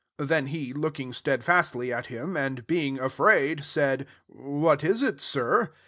[0.17, 4.07] ''4 Then he, looking stedfastly at him, and being afraid, said,"
[4.59, 5.73] What is it, Sir?"